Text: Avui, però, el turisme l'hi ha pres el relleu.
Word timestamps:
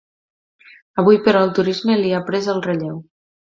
Avui, 1.03 1.19
però, 1.27 1.45
el 1.49 1.53
turisme 1.61 1.99
l'hi 2.01 2.17
ha 2.17 2.25
pres 2.33 2.51
el 2.57 2.65
relleu. 2.71 2.99